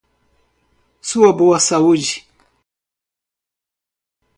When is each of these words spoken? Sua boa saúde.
Sua 0.99 1.31
boa 1.31 1.59
saúde. 1.59 2.27